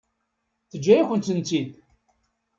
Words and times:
Teǧǧa-yakent-tent-id. 0.69 1.69